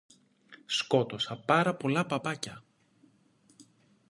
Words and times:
Σκότωσα 0.65 1.37
πάρα 1.37 1.75
πολλά 1.75 2.05
παπάκια! 2.05 2.63